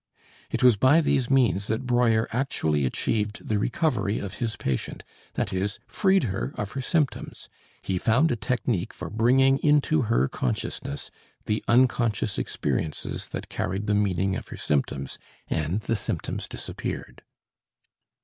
[0.49, 5.03] It was by these means that Breuer actually achieved the recovery of his patient,
[5.35, 7.49] that is, freed her of her symptoms;
[7.83, 11.11] he found a technique for bringing into her consciousness
[11.45, 17.21] the unconscious experiences that carried the meaning of her symptoms, and the symptoms disappeared.